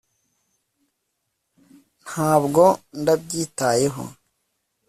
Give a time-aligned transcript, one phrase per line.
[2.03, 2.63] ntabwo
[3.01, 4.03] ndabyitayeho